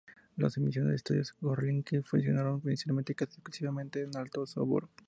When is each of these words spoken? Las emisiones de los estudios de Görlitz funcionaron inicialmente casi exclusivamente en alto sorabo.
Las 0.35 0.57
emisiones 0.57 0.87
de 0.87 0.91
los 0.93 0.95
estudios 0.99 1.35
de 1.39 1.47
Görlitz 1.47 2.03
funcionaron 2.09 2.59
inicialmente 2.65 3.13
casi 3.13 3.33
exclusivamente 3.35 4.01
en 4.01 4.17
alto 4.17 4.47
sorabo. 4.47 4.89